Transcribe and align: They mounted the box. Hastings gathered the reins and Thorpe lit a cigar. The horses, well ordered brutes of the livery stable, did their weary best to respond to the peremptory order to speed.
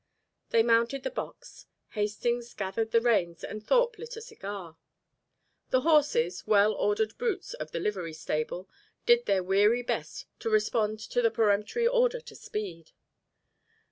They 0.49 0.63
mounted 0.63 1.03
the 1.03 1.11
box. 1.11 1.67
Hastings 1.89 2.55
gathered 2.55 2.89
the 2.89 3.01
reins 3.01 3.43
and 3.43 3.61
Thorpe 3.63 3.99
lit 3.99 4.15
a 4.17 4.21
cigar. 4.23 4.75
The 5.69 5.81
horses, 5.81 6.47
well 6.47 6.73
ordered 6.73 7.19
brutes 7.19 7.53
of 7.53 7.69
the 7.69 7.79
livery 7.79 8.13
stable, 8.13 8.67
did 9.05 9.27
their 9.27 9.43
weary 9.43 9.83
best 9.83 10.25
to 10.39 10.49
respond 10.49 10.97
to 11.01 11.21
the 11.21 11.29
peremptory 11.29 11.85
order 11.85 12.19
to 12.19 12.35
speed. 12.35 12.93